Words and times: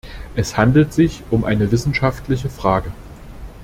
Es 0.35 0.57
handelt 0.57 0.93
sich 0.93 1.21
um 1.29 1.43
eine 1.45 1.71
wissenschaftliche 1.71 2.49
Frage. 2.49 2.91